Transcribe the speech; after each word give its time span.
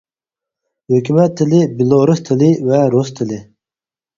ھۆكۈمەت 0.93 1.35
تىلى 1.41 1.59
بېلورۇس 1.81 2.25
تىلى 2.31 2.51
ۋە 2.71 2.83
رۇس 2.97 3.13
تىلى. 3.21 3.43